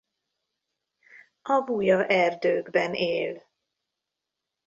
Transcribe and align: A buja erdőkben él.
A 1.41 1.59
buja 1.61 2.05
erdőkben 2.07 2.93
él. 2.93 3.45